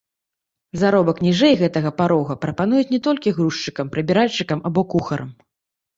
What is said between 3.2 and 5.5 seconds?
грузчыкам, прыбіральшчыкам або кухарам.